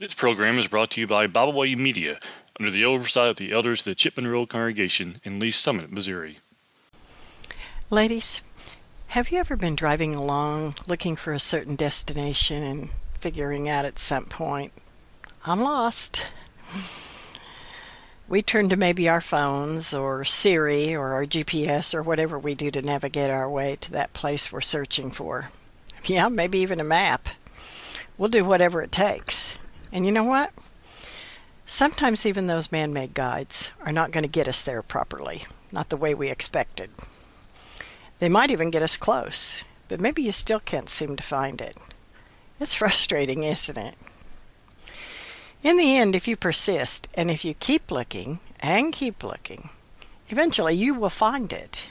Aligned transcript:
This 0.00 0.12
program 0.12 0.58
is 0.58 0.66
brought 0.66 0.90
to 0.92 1.00
you 1.00 1.06
by 1.06 1.28
Byway 1.28 1.76
Media 1.76 2.18
under 2.58 2.72
the 2.72 2.84
oversight 2.84 3.28
of 3.28 3.36
the 3.36 3.52
elders 3.52 3.82
of 3.82 3.92
the 3.92 3.94
Chipman 3.94 4.26
Road 4.26 4.48
Congregation 4.48 5.20
in 5.22 5.38
Lee 5.38 5.52
Summit, 5.52 5.92
Missouri. 5.92 6.40
Ladies, 7.90 8.42
have 9.08 9.30
you 9.30 9.38
ever 9.38 9.54
been 9.54 9.76
driving 9.76 10.16
along 10.16 10.74
looking 10.88 11.14
for 11.14 11.32
a 11.32 11.38
certain 11.38 11.76
destination 11.76 12.64
and 12.64 12.90
figuring 13.12 13.68
out 13.68 13.84
at 13.84 14.00
some 14.00 14.24
point, 14.24 14.72
I'm 15.46 15.60
lost? 15.60 16.32
We 18.28 18.42
turn 18.42 18.68
to 18.70 18.76
maybe 18.76 19.08
our 19.08 19.20
phones 19.20 19.94
or 19.94 20.24
Siri 20.24 20.92
or 20.96 21.12
our 21.12 21.24
GPS 21.24 21.94
or 21.94 22.02
whatever 22.02 22.36
we 22.36 22.56
do 22.56 22.72
to 22.72 22.82
navigate 22.82 23.30
our 23.30 23.48
way 23.48 23.76
to 23.82 23.92
that 23.92 24.12
place 24.12 24.50
we're 24.50 24.60
searching 24.60 25.12
for. 25.12 25.50
Yeah, 26.04 26.28
maybe 26.28 26.58
even 26.58 26.80
a 26.80 26.84
map. 26.84 27.28
We'll 28.18 28.28
do 28.28 28.44
whatever 28.44 28.82
it 28.82 28.90
takes. 28.90 29.43
And 29.94 30.04
you 30.04 30.10
know 30.10 30.24
what? 30.24 30.52
Sometimes 31.66 32.26
even 32.26 32.48
those 32.48 32.72
man 32.72 32.92
made 32.92 33.14
guides 33.14 33.70
are 33.86 33.92
not 33.92 34.10
going 34.10 34.22
to 34.22 34.28
get 34.28 34.48
us 34.48 34.64
there 34.64 34.82
properly, 34.82 35.44
not 35.70 35.88
the 35.88 35.96
way 35.96 36.14
we 36.14 36.30
expected. 36.30 36.90
They 38.18 38.28
might 38.28 38.50
even 38.50 38.70
get 38.70 38.82
us 38.82 38.96
close, 38.96 39.64
but 39.86 40.00
maybe 40.00 40.20
you 40.20 40.32
still 40.32 40.58
can't 40.58 40.90
seem 40.90 41.14
to 41.14 41.22
find 41.22 41.60
it. 41.60 41.78
It's 42.58 42.74
frustrating, 42.74 43.44
isn't 43.44 43.78
it? 43.78 43.94
In 45.62 45.76
the 45.76 45.96
end, 45.96 46.16
if 46.16 46.26
you 46.26 46.36
persist 46.36 47.08
and 47.14 47.30
if 47.30 47.44
you 47.44 47.54
keep 47.54 47.92
looking 47.92 48.40
and 48.58 48.92
keep 48.92 49.22
looking, 49.22 49.70
eventually 50.28 50.74
you 50.74 50.92
will 50.92 51.08
find 51.08 51.52
it, 51.52 51.88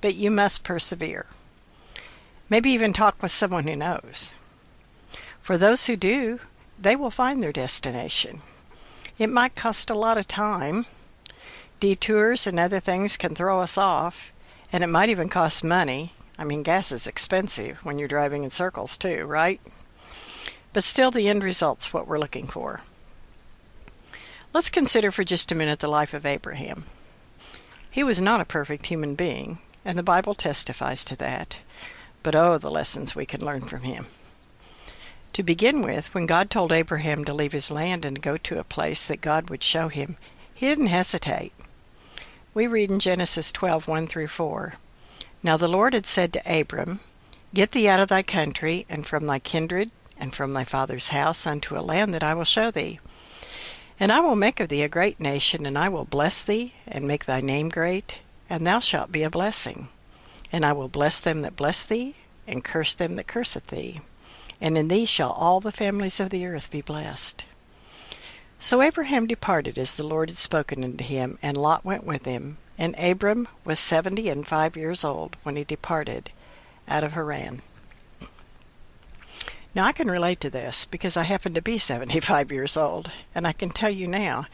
but 0.00 0.14
you 0.14 0.30
must 0.30 0.62
persevere. 0.62 1.26
Maybe 2.48 2.70
even 2.70 2.92
talk 2.92 3.20
with 3.20 3.32
someone 3.32 3.64
who 3.64 3.74
knows. 3.74 4.32
For 5.42 5.58
those 5.58 5.86
who 5.86 5.96
do, 5.96 6.38
they 6.82 6.96
will 6.96 7.10
find 7.10 7.40
their 7.40 7.52
destination. 7.52 8.40
It 9.16 9.30
might 9.30 9.54
cost 9.54 9.88
a 9.88 9.94
lot 9.94 10.18
of 10.18 10.26
time. 10.26 10.86
Detours 11.78 12.46
and 12.46 12.58
other 12.58 12.80
things 12.80 13.16
can 13.16 13.34
throw 13.34 13.60
us 13.60 13.78
off, 13.78 14.32
and 14.72 14.82
it 14.82 14.88
might 14.88 15.08
even 15.08 15.28
cost 15.28 15.62
money. 15.62 16.12
I 16.38 16.44
mean, 16.44 16.62
gas 16.62 16.90
is 16.90 17.06
expensive 17.06 17.78
when 17.84 17.98
you're 17.98 18.08
driving 18.08 18.42
in 18.42 18.50
circles, 18.50 18.98
too, 18.98 19.26
right? 19.26 19.60
But 20.72 20.82
still, 20.82 21.12
the 21.12 21.28
end 21.28 21.44
result's 21.44 21.92
what 21.92 22.08
we're 22.08 22.18
looking 22.18 22.46
for. 22.48 22.80
Let's 24.52 24.70
consider 24.70 25.10
for 25.10 25.22
just 25.22 25.52
a 25.52 25.54
minute 25.54 25.78
the 25.78 25.88
life 25.88 26.12
of 26.14 26.26
Abraham. 26.26 26.84
He 27.90 28.02
was 28.02 28.20
not 28.20 28.40
a 28.40 28.44
perfect 28.44 28.86
human 28.86 29.14
being, 29.14 29.58
and 29.84 29.96
the 29.96 30.02
Bible 30.02 30.34
testifies 30.34 31.04
to 31.04 31.16
that. 31.16 31.58
But 32.22 32.34
oh, 32.34 32.58
the 32.58 32.70
lessons 32.70 33.14
we 33.14 33.26
can 33.26 33.44
learn 33.44 33.60
from 33.60 33.82
him. 33.82 34.06
To 35.34 35.42
begin 35.42 35.80
with, 35.80 36.14
when 36.14 36.26
God 36.26 36.50
told 36.50 36.72
Abraham 36.72 37.24
to 37.24 37.34
leave 37.34 37.52
his 37.52 37.70
land 37.70 38.04
and 38.04 38.20
go 38.20 38.36
to 38.36 38.58
a 38.58 38.64
place 38.64 39.06
that 39.06 39.22
God 39.22 39.48
would 39.48 39.64
show 39.64 39.88
him, 39.88 40.18
he 40.52 40.66
didn't 40.66 40.88
hesitate. 40.88 41.54
We 42.52 42.66
read 42.66 42.90
in 42.90 42.98
Genesis 42.98 43.50
12 43.50 43.88
1 43.88 44.08
through 44.08 44.28
4. 44.28 44.74
Now 45.42 45.56
the 45.56 45.68
Lord 45.68 45.94
had 45.94 46.04
said 46.04 46.34
to 46.34 46.60
Abram, 46.60 47.00
Get 47.54 47.70
thee 47.70 47.88
out 47.88 47.98
of 47.98 48.08
thy 48.08 48.22
country, 48.22 48.84
and 48.90 49.06
from 49.06 49.26
thy 49.26 49.38
kindred, 49.38 49.90
and 50.18 50.34
from 50.34 50.52
thy 50.52 50.64
father's 50.64 51.08
house, 51.08 51.46
unto 51.46 51.78
a 51.78 51.80
land 51.80 52.12
that 52.12 52.22
I 52.22 52.34
will 52.34 52.44
show 52.44 52.70
thee. 52.70 53.00
And 53.98 54.12
I 54.12 54.20
will 54.20 54.36
make 54.36 54.60
of 54.60 54.68
thee 54.68 54.82
a 54.82 54.88
great 54.88 55.18
nation, 55.18 55.64
and 55.64 55.78
I 55.78 55.88
will 55.88 56.04
bless 56.04 56.42
thee, 56.42 56.74
and 56.86 57.08
make 57.08 57.24
thy 57.24 57.40
name 57.40 57.70
great, 57.70 58.18
and 58.50 58.66
thou 58.66 58.80
shalt 58.80 59.10
be 59.10 59.22
a 59.22 59.30
blessing. 59.30 59.88
And 60.52 60.66
I 60.66 60.74
will 60.74 60.88
bless 60.88 61.20
them 61.20 61.40
that 61.40 61.56
bless 61.56 61.86
thee, 61.86 62.16
and 62.46 62.62
curse 62.62 62.92
them 62.92 63.16
that 63.16 63.26
curseth 63.26 63.68
thee 63.68 64.02
and 64.62 64.78
in 64.78 64.86
thee 64.86 65.04
shall 65.04 65.32
all 65.32 65.60
the 65.60 65.72
families 65.72 66.20
of 66.20 66.30
the 66.30 66.46
earth 66.46 66.70
be 66.70 66.80
blessed. 66.80 67.44
So 68.60 68.80
Abraham 68.80 69.26
departed 69.26 69.76
as 69.76 69.94
the 69.96 70.06
Lord 70.06 70.30
had 70.30 70.38
spoken 70.38 70.84
unto 70.84 71.02
him, 71.02 71.36
and 71.42 71.56
Lot 71.56 71.84
went 71.84 72.06
with 72.06 72.24
him. 72.24 72.58
And 72.78 72.94
Abram 72.96 73.48
was 73.64 73.80
seventy 73.80 74.28
and 74.28 74.46
five 74.46 74.76
years 74.76 75.04
old 75.04 75.36
when 75.42 75.56
he 75.56 75.64
departed 75.64 76.30
out 76.86 77.02
of 77.02 77.12
Haran. 77.12 77.60
Now 79.74 79.84
I 79.84 79.92
can 79.92 80.08
relate 80.08 80.40
to 80.42 80.50
this 80.50 80.86
because 80.86 81.16
I 81.16 81.24
happen 81.24 81.54
to 81.54 81.62
be 81.62 81.76
75 81.76 82.52
years 82.52 82.76
old, 82.76 83.10
and 83.34 83.46
I 83.48 83.52
can 83.52 83.70
tell 83.70 83.90
you 83.90 84.06
now, 84.06 84.46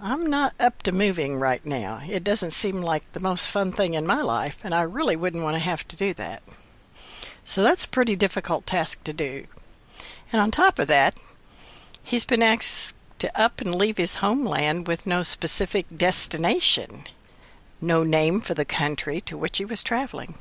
I'm 0.00 0.26
not 0.26 0.54
up 0.60 0.84
to 0.84 0.92
moving 0.92 1.36
right 1.36 1.64
now. 1.66 2.02
It 2.08 2.22
doesn't 2.22 2.52
seem 2.52 2.82
like 2.82 3.10
the 3.12 3.20
most 3.20 3.50
fun 3.50 3.72
thing 3.72 3.94
in 3.94 4.06
my 4.06 4.22
life, 4.22 4.60
and 4.62 4.72
I 4.72 4.82
really 4.82 5.16
wouldn't 5.16 5.42
want 5.42 5.56
to 5.56 5.60
have 5.60 5.88
to 5.88 5.96
do 5.96 6.14
that. 6.14 6.42
So 7.48 7.62
that's 7.62 7.86
a 7.86 7.88
pretty 7.88 8.14
difficult 8.14 8.66
task 8.66 9.04
to 9.04 9.12
do. 9.14 9.46
And 10.30 10.38
on 10.38 10.50
top 10.50 10.78
of 10.78 10.86
that, 10.88 11.18
he's 12.02 12.26
been 12.26 12.42
asked 12.42 12.94
to 13.20 13.40
up 13.40 13.62
and 13.62 13.74
leave 13.74 13.96
his 13.96 14.16
homeland 14.16 14.86
with 14.86 15.06
no 15.06 15.22
specific 15.22 15.86
destination, 15.96 17.04
no 17.80 18.04
name 18.04 18.42
for 18.42 18.52
the 18.52 18.66
country 18.66 19.22
to 19.22 19.38
which 19.38 19.56
he 19.56 19.64
was 19.64 19.82
traveling, 19.82 20.34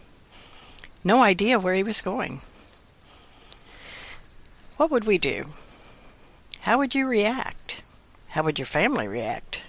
no 1.02 1.24
idea 1.24 1.58
where 1.58 1.76
he 1.76 1.82
was 1.82 2.02
going. 2.02 2.42
What 4.76 4.92
would 4.92 5.06
we 5.06 5.18
do? 5.18 5.46
How 6.60 6.78
would 6.78 6.94
you 6.94 7.08
react? 7.08 7.84
How 8.32 8.44
would 8.44 8.60
your 8.60 8.66
family 8.66 9.08
react? 9.08 9.62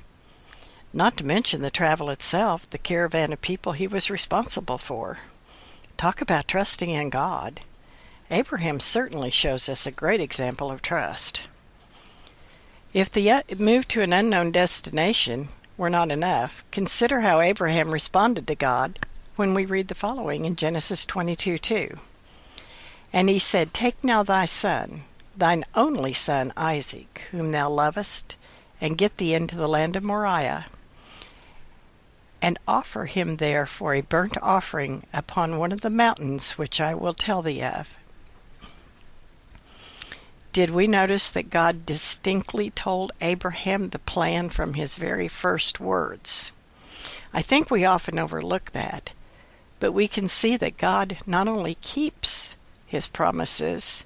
Not 0.93 1.17
to 1.19 1.25
mention 1.25 1.63
the 1.63 1.71
travel 1.71 2.11
itself, 2.11 2.69
the 2.69 2.79
caravan 2.79 3.33
of 3.33 3.41
people 3.41 3.75
he 3.75 3.87
was 3.87 4.11
responsible 4.11 4.79
for. 4.79 5.19
Talk 5.99 6.21
about 6.21 6.47
trusting 6.47 6.91
in 6.91 7.11
God. 7.11 7.59
Abraham 8.31 8.79
certainly 8.79 9.31
shows 9.31 9.69
us 9.69 9.85
a 9.85 9.91
great 9.91 10.21
example 10.21 10.71
of 10.71 10.81
trust. 10.81 11.49
If 12.95 13.11
the 13.11 13.29
uh, 13.29 13.43
move 13.59 13.89
to 13.89 14.03
an 14.03 14.13
unknown 14.13 14.53
destination 14.53 15.49
were 15.77 15.91
not 15.91 16.13
enough, 16.13 16.65
consider 16.71 17.23
how 17.23 17.41
Abraham 17.41 17.91
responded 17.91 18.47
to 18.47 18.55
God 18.55 19.01
when 19.35 19.55
we 19.55 19.65
read 19.65 19.89
the 19.89 19.97
following 19.97 20.45
in 20.45 20.55
Genesis 20.55 21.05
22 21.05 21.59
2. 21.59 21.89
And 23.13 23.29
he 23.29 23.41
said, 23.41 23.75
Take 23.75 24.05
now 24.05 24.23
thy 24.23 24.45
son, 24.45 25.03
thine 25.37 25.65
only 25.75 26.13
son 26.13 26.53
Isaac, 26.57 27.23
whom 27.33 27.51
thou 27.51 27.69
lovest, 27.69 28.37
and 28.81 28.97
get 28.97 29.17
thee 29.17 29.35
into 29.35 29.57
the 29.57 29.67
land 29.67 29.97
of 29.97 30.05
Moriah, 30.05 30.67
and 32.41 32.59
offer 32.67 33.07
him 33.07 33.37
there 33.37 33.67
for 33.67 33.95
a 33.95 34.01
burnt 34.01 34.37
offering 34.43 35.05
upon 35.13 35.59
one 35.59 35.73
of 35.73 35.81
the 35.81 35.91
mountains 35.91 36.53
which 36.53 36.81
I 36.81 36.95
will 36.95 37.15
tell 37.15 37.43
thee 37.43 37.63
of. 37.63 37.97
Did 40.53 40.71
we 40.71 40.87
notice 40.87 41.31
that 41.31 41.51
God 41.51 41.85
distinctly 41.85 42.71
told 42.71 43.13
Abraham 43.21 43.91
the 43.91 43.99
plan 43.99 44.49
from 44.49 44.75
his 44.75 44.97
very 44.97 45.29
first 45.29 45.79
words? 45.79 46.53
I 47.33 47.43
think 47.43 47.71
we 47.71 47.85
often 47.85 48.19
overlook 48.19 48.73
that, 48.73 49.11
but 49.79 49.93
we 49.93 50.09
can 50.09 50.29
see 50.29 50.57
that 50.57 50.79
God 50.79 51.19
not 51.27 51.47
only 51.47 51.77
keeps 51.77 52.55
his 52.87 53.07
promises, 53.07 54.05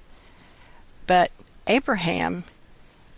but 1.07 1.31
Abraham 1.65 2.43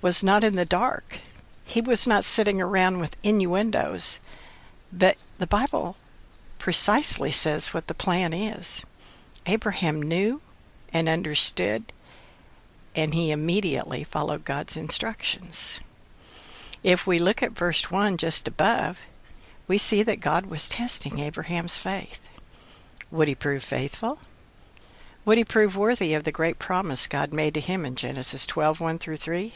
was 0.02 0.24
not 0.24 0.44
in 0.44 0.56
the 0.56 0.66
dark. 0.66 1.20
He 1.66 1.82
was 1.82 2.06
not 2.06 2.24
sitting 2.24 2.62
around 2.62 3.00
with 3.00 3.18
innuendos 3.24 4.20
but 4.98 5.18
the 5.38 5.48
Bible 5.48 5.98
precisely 6.58 7.30
says 7.30 7.74
what 7.74 7.88
the 7.88 7.94
plan 7.94 8.34
is. 8.34 8.86
Abraham 9.46 10.02
knew 10.02 10.42
and 10.94 11.10
understood, 11.10 11.92
and 12.96 13.14
he 13.14 13.30
immediately 13.30 14.04
followed 14.04 14.46
God's 14.46 14.78
instructions. 14.78 15.82
If 16.82 17.06
we 17.06 17.20
look 17.20 17.44
at 17.44 17.52
verse 17.52 17.92
1 17.92 18.18
just 18.18 18.48
above, 18.48 19.02
we 19.68 19.78
see 19.78 20.02
that 20.04 20.22
God 20.22 20.46
was 20.46 20.70
testing 20.70 21.20
Abraham's 21.20 21.78
faith. 21.78 22.22
Would 23.12 23.28
he 23.28 23.36
prove 23.36 23.64
faithful? 23.64 24.20
Would 25.26 25.38
he 25.38 25.44
prove 25.44 25.76
worthy 25.76 26.14
of 26.14 26.24
the 26.24 26.32
great 26.32 26.60
promise 26.60 27.08
God 27.08 27.34
made 27.34 27.56
to 27.56 27.60
him 27.60 27.86
in 27.86 27.96
Genesis 27.96 28.46
12 28.46 28.80
1 28.80 28.98
through 29.00 29.18
3? 29.18 29.54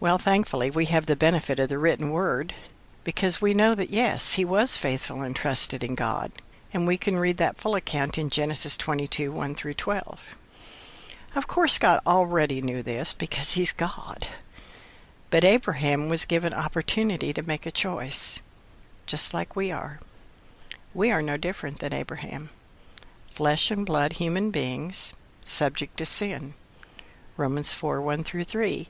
Well, 0.00 0.18
thankfully, 0.18 0.70
we 0.70 0.86
have 0.86 1.06
the 1.06 1.16
benefit 1.16 1.60
of 1.60 1.68
the 1.68 1.78
written 1.78 2.10
word 2.10 2.54
because 3.04 3.42
we 3.42 3.54
know 3.54 3.74
that 3.74 3.90
yes, 3.90 4.34
he 4.34 4.44
was 4.44 4.76
faithful 4.76 5.22
and 5.22 5.34
trusted 5.34 5.82
in 5.82 5.94
God, 5.94 6.32
and 6.72 6.86
we 6.86 6.96
can 6.96 7.18
read 7.18 7.36
that 7.38 7.56
full 7.56 7.74
account 7.74 8.16
in 8.16 8.30
Genesis 8.30 8.76
22 8.76 9.32
1 9.32 9.54
through 9.54 9.74
12. 9.74 10.36
Of 11.34 11.46
course, 11.46 11.78
God 11.78 12.00
already 12.06 12.60
knew 12.60 12.82
this 12.82 13.12
because 13.12 13.52
he's 13.52 13.72
God. 13.72 14.28
But 15.30 15.44
Abraham 15.44 16.08
was 16.08 16.26
given 16.26 16.52
opportunity 16.52 17.32
to 17.32 17.46
make 17.46 17.64
a 17.64 17.72
choice, 17.72 18.42
just 19.06 19.32
like 19.32 19.56
we 19.56 19.72
are. 19.72 19.98
We 20.94 21.10
are 21.10 21.22
no 21.22 21.36
different 21.36 21.78
than 21.78 21.94
Abraham. 21.94 22.50
Flesh 23.28 23.70
and 23.70 23.86
blood 23.86 24.14
human 24.14 24.50
beings, 24.50 25.14
subject 25.44 25.96
to 25.96 26.06
sin. 26.06 26.54
Romans 27.38 27.72
4 27.72 28.00
1 28.02 28.24
through 28.24 28.44
3. 28.44 28.88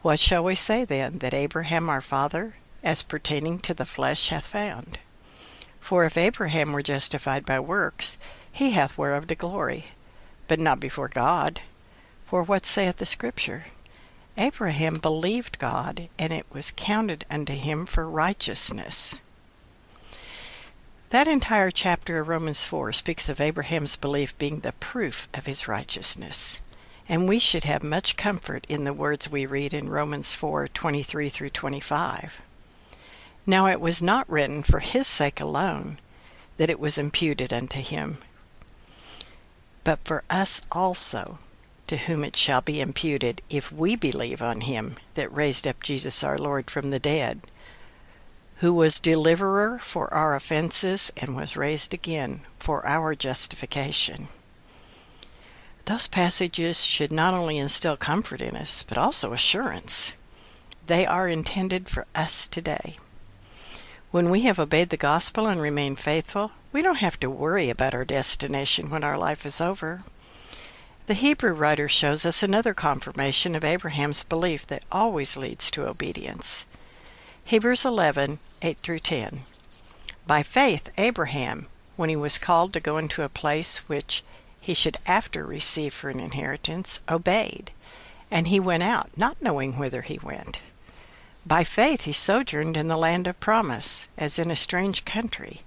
What 0.00 0.18
shall 0.18 0.42
we 0.42 0.54
say 0.54 0.84
then? 0.84 1.18
That 1.18 1.34
Abraham 1.34 1.88
our 1.88 2.00
father 2.00 2.54
as 2.82 3.02
pertaining 3.02 3.58
to 3.60 3.74
the 3.74 3.84
flesh 3.84 4.28
hath 4.30 4.46
found. 4.46 4.98
For 5.80 6.04
if 6.04 6.16
Abraham 6.16 6.72
were 6.72 6.82
justified 6.82 7.44
by 7.44 7.60
works, 7.60 8.18
he 8.52 8.70
hath 8.70 8.96
whereof 8.96 9.26
to 9.28 9.34
glory, 9.34 9.86
but 10.48 10.60
not 10.60 10.80
before 10.80 11.08
God. 11.08 11.60
For 12.26 12.42
what 12.42 12.66
saith 12.66 12.96
the 12.96 13.06
Scripture? 13.06 13.66
Abraham 14.38 14.94
believed 14.94 15.58
God, 15.58 16.08
and 16.18 16.32
it 16.32 16.46
was 16.52 16.72
counted 16.74 17.24
unto 17.30 17.52
him 17.52 17.84
for 17.84 18.08
righteousness. 18.08 19.18
That 21.10 21.28
entire 21.28 21.70
chapter 21.70 22.20
of 22.20 22.28
Romans 22.28 22.64
4 22.64 22.94
speaks 22.94 23.28
of 23.28 23.40
Abraham's 23.40 23.96
belief 23.96 24.36
being 24.38 24.60
the 24.60 24.72
proof 24.72 25.28
of 25.34 25.44
his 25.44 25.68
righteousness. 25.68 26.62
And 27.06 27.28
we 27.28 27.38
should 27.38 27.64
have 27.64 27.82
much 27.82 28.16
comfort 28.16 28.66
in 28.68 28.84
the 28.84 28.94
words 28.94 29.28
we 29.28 29.44
read 29.44 29.74
in 29.74 29.90
Romans 29.90 30.32
4:23 30.32 31.28
through 31.28 31.50
25. 31.50 32.40
Now 33.46 33.68
it 33.68 33.80
was 33.80 34.02
not 34.02 34.30
written 34.30 34.62
for 34.62 34.80
his 34.80 35.06
sake 35.06 35.40
alone 35.40 35.98
that 36.56 36.70
it 36.70 36.78
was 36.78 36.98
imputed 36.98 37.52
unto 37.52 37.80
him, 37.80 38.18
but 39.84 39.98
for 40.04 40.22
us 40.30 40.62
also, 40.70 41.38
to 41.88 41.96
whom 41.96 42.24
it 42.24 42.36
shall 42.36 42.60
be 42.60 42.80
imputed 42.80 43.42
if 43.50 43.72
we 43.72 43.96
believe 43.96 44.40
on 44.40 44.62
him 44.62 44.96
that 45.14 45.34
raised 45.34 45.66
up 45.66 45.82
Jesus 45.82 46.22
our 46.22 46.38
Lord 46.38 46.70
from 46.70 46.90
the 46.90 47.00
dead 47.00 47.42
who 48.62 48.72
was 48.72 49.00
deliverer 49.00 49.76
for 49.80 50.12
our 50.14 50.36
offenses 50.36 51.10
and 51.16 51.34
was 51.34 51.56
raised 51.56 51.92
again 51.92 52.42
for 52.60 52.86
our 52.86 53.12
justification. 53.12 54.28
Those 55.86 56.06
passages 56.06 56.84
should 56.84 57.10
not 57.10 57.34
only 57.34 57.58
instill 57.58 57.96
comfort 57.96 58.40
in 58.40 58.54
us, 58.54 58.84
but 58.84 58.96
also 58.96 59.32
assurance. 59.32 60.12
They 60.86 61.04
are 61.04 61.28
intended 61.28 61.88
for 61.88 62.06
us 62.14 62.46
today. 62.46 62.94
When 64.12 64.28
we 64.28 64.42
have 64.42 64.60
obeyed 64.60 64.90
the 64.90 64.98
gospel 64.98 65.46
and 65.46 65.58
remain 65.58 65.96
faithful, 65.96 66.52
we 66.70 66.82
don't 66.82 66.96
have 66.96 67.18
to 67.20 67.30
worry 67.30 67.70
about 67.70 67.94
our 67.94 68.04
destination 68.04 68.90
when 68.90 69.02
our 69.02 69.16
life 69.16 69.46
is 69.46 69.58
over. 69.58 70.04
The 71.06 71.14
Hebrew 71.14 71.54
writer 71.54 71.88
shows 71.88 72.26
us 72.26 72.42
another 72.42 72.74
confirmation 72.74 73.54
of 73.54 73.64
Abraham's 73.64 74.22
belief 74.22 74.66
that 74.66 74.84
always 74.92 75.38
leads 75.38 75.70
to 75.70 75.88
obedience. 75.88 76.66
Hebrews 77.42 77.86
11, 77.86 78.38
8 78.60 78.78
through 78.80 78.98
10. 78.98 79.44
By 80.26 80.42
faith, 80.42 80.90
Abraham, 80.98 81.68
when 81.96 82.10
he 82.10 82.16
was 82.16 82.36
called 82.36 82.74
to 82.74 82.80
go 82.80 82.98
into 82.98 83.22
a 83.22 83.30
place 83.30 83.78
which 83.88 84.22
he 84.60 84.74
should 84.74 84.98
after 85.06 85.46
receive 85.46 85.94
for 85.94 86.10
an 86.10 86.20
inheritance, 86.20 87.00
obeyed, 87.08 87.70
and 88.30 88.48
he 88.48 88.60
went 88.60 88.82
out, 88.82 89.08
not 89.16 89.40
knowing 89.40 89.78
whither 89.78 90.02
he 90.02 90.18
went. 90.22 90.60
By 91.44 91.64
faith 91.64 92.02
he 92.02 92.12
sojourned 92.12 92.76
in 92.76 92.88
the 92.88 92.96
land 92.96 93.26
of 93.26 93.40
promise, 93.40 94.06
as 94.16 94.38
in 94.38 94.50
a 94.50 94.56
strange 94.56 95.04
country, 95.04 95.62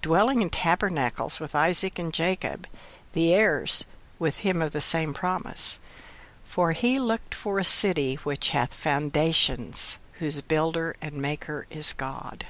dwelling 0.00 0.40
in 0.40 0.50
tabernacles 0.50 1.40
with 1.40 1.54
Isaac 1.54 1.98
and 1.98 2.14
Jacob, 2.14 2.66
the 3.12 3.34
heirs 3.34 3.84
with 4.18 4.38
him 4.38 4.62
of 4.62 4.72
the 4.72 4.80
same 4.80 5.12
promise. 5.12 5.80
For 6.44 6.72
he 6.72 7.00
looked 7.00 7.34
for 7.34 7.58
a 7.58 7.64
city 7.64 8.14
which 8.22 8.50
hath 8.50 8.72
foundations 8.72 9.98
whose 10.20 10.40
builder 10.40 10.96
and 11.02 11.14
maker 11.14 11.66
is 11.70 11.92
God. 11.92 12.46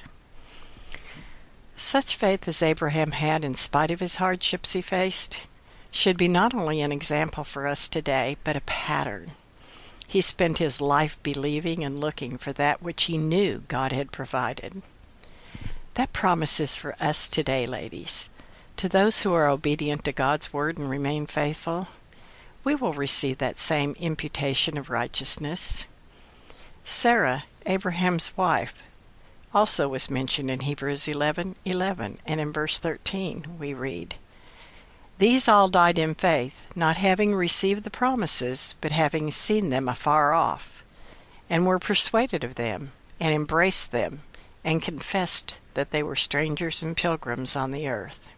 Such 1.76 2.14
faith 2.14 2.46
as 2.46 2.62
Abraham 2.62 3.12
had 3.12 3.42
in 3.42 3.54
spite 3.54 3.90
of 3.90 4.00
his 4.00 4.16
hardships 4.16 4.74
he 4.74 4.82
faced 4.82 5.42
should 5.90 6.16
be 6.16 6.28
not 6.28 6.54
only 6.54 6.82
an 6.82 6.92
example 6.92 7.42
for 7.42 7.66
us 7.66 7.88
today, 7.88 8.36
but 8.44 8.56
a 8.56 8.60
pattern. 8.60 9.32
He 10.06 10.20
spent 10.20 10.58
his 10.58 10.80
life 10.80 11.18
believing 11.22 11.84
and 11.84 12.00
looking 12.00 12.38
for 12.38 12.52
that 12.54 12.82
which 12.82 13.04
he 13.04 13.18
knew 13.18 13.64
God 13.68 13.92
had 13.92 14.12
provided. 14.12 14.82
That 15.94 16.12
promise 16.12 16.60
is 16.60 16.76
for 16.76 16.94
us 17.00 17.28
today, 17.28 17.66
ladies. 17.66 18.30
To 18.76 18.88
those 18.88 19.22
who 19.22 19.32
are 19.32 19.48
obedient 19.48 20.04
to 20.04 20.12
God's 20.12 20.52
word 20.52 20.78
and 20.78 20.88
remain 20.88 21.26
faithful, 21.26 21.88
we 22.62 22.74
will 22.74 22.92
receive 22.92 23.38
that 23.38 23.58
same 23.58 23.96
imputation 23.98 24.76
of 24.76 24.90
righteousness. 24.90 25.84
Sarah 26.84 27.44
Abraham's 27.68 28.36
wife, 28.36 28.84
also 29.52 29.88
was 29.88 30.08
mentioned 30.08 30.50
in 30.50 30.60
Hebrews 30.60 31.08
11:11, 31.08 31.56
11, 31.64 32.18
and 32.24 32.40
in 32.40 32.52
verse 32.52 32.78
13 32.78 33.58
we 33.58 33.74
read, 33.74 34.14
These 35.18 35.48
all 35.48 35.68
died 35.68 35.96
in 35.96 36.14
faith, 36.14 36.68
not 36.76 36.98
having 36.98 37.34
received 37.34 37.84
the 37.84 37.90
promises, 37.90 38.74
but 38.80 38.92
having 38.92 39.30
seen 39.30 39.70
them 39.70 39.88
afar 39.88 40.34
off, 40.34 40.84
and 41.48 41.64
were 41.64 41.78
persuaded 41.78 42.44
of 42.44 42.56
them, 42.56 42.92
and 43.18 43.34
embraced 43.34 43.92
them, 43.92 44.22
and 44.62 44.82
confessed 44.82 45.58
that 45.72 45.90
they 45.90 46.02
were 46.02 46.16
strangers 46.16 46.82
and 46.82 46.96
pilgrims 46.96 47.56
on 47.56 47.72
the 47.72 47.88
earth. 47.88 48.30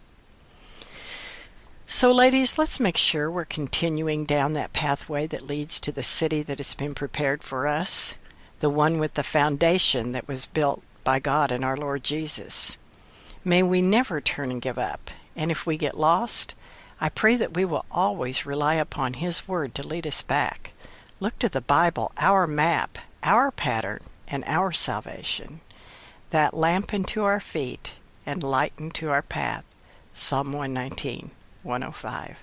So, 1.86 2.12
ladies, 2.12 2.58
let's 2.58 2.78
make 2.78 2.98
sure 2.98 3.30
we're 3.30 3.44
continuing 3.44 4.24
down 4.24 4.52
that 4.52 4.72
pathway 4.72 5.26
that 5.28 5.46
leads 5.46 5.80
to 5.80 5.90
the 5.90 6.02
city 6.02 6.42
that 6.42 6.58
has 6.58 6.74
been 6.74 6.94
prepared 6.94 7.42
for 7.42 7.66
us 7.66 8.14
the 8.60 8.68
one 8.68 8.98
with 8.98 9.14
the 9.14 9.22
foundation 9.22 10.12
that 10.12 10.28
was 10.28 10.46
built 10.46 10.82
by 11.02 11.18
God 11.18 11.50
and 11.50 11.64
our 11.64 11.76
Lord 11.76 12.04
Jesus. 12.04 12.76
May 13.44 13.62
we 13.62 13.80
never 13.80 14.20
turn 14.20 14.50
and 14.50 14.60
give 14.60 14.78
up, 14.78 15.10
and 15.34 15.50
if 15.50 15.64
we 15.64 15.76
get 15.76 15.96
lost, 15.96 16.54
I 17.00 17.08
pray 17.08 17.36
that 17.36 17.54
we 17.54 17.64
will 17.64 17.84
always 17.90 18.44
rely 18.44 18.74
upon 18.74 19.14
His 19.14 19.46
Word 19.46 19.74
to 19.76 19.86
lead 19.86 20.06
us 20.06 20.22
back. 20.22 20.72
Look 21.20 21.38
to 21.38 21.48
the 21.48 21.60
Bible, 21.60 22.12
our 22.18 22.46
map, 22.46 22.98
our 23.22 23.50
pattern, 23.50 24.00
and 24.26 24.44
our 24.46 24.72
salvation. 24.72 25.60
That 26.30 26.54
lamp 26.54 26.92
unto 26.92 27.22
our 27.22 27.40
feet 27.40 27.94
and 28.26 28.42
light 28.42 28.72
unto 28.78 29.08
our 29.08 29.22
path. 29.22 29.64
Psalm 30.12 30.52
119, 30.52 31.30
105. 31.62 32.36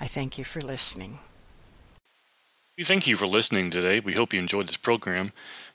I 0.00 0.06
thank 0.06 0.38
you 0.38 0.44
for 0.44 0.60
listening. 0.60 1.18
We 2.78 2.84
thank 2.84 3.06
you 3.06 3.16
for 3.16 3.26
listening 3.26 3.70
today. 3.70 4.00
We 4.00 4.14
hope 4.14 4.32
you 4.32 4.38
enjoyed 4.38 4.68
this 4.68 4.76
program. 4.76 5.26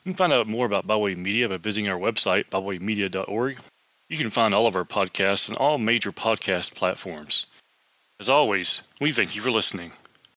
You 0.02 0.12
can 0.12 0.14
find 0.14 0.32
out 0.32 0.48
more 0.48 0.66
about 0.66 0.86
Byway 0.86 1.14
Media 1.14 1.48
by 1.48 1.58
visiting 1.58 1.90
our 1.90 1.98
website, 1.98 2.46
bywaymedia.org. 2.46 3.58
You 4.08 4.16
can 4.16 4.30
find 4.30 4.54
all 4.54 4.66
of 4.66 4.74
our 4.74 4.84
podcasts 4.84 5.50
on 5.50 5.56
all 5.56 5.78
major 5.78 6.10
podcast 6.10 6.74
platforms. 6.74 7.46
As 8.20 8.28
always, 8.28 8.82
we 9.00 9.12
thank 9.12 9.36
you 9.36 9.42
for 9.42 9.50
listening. 9.52 9.92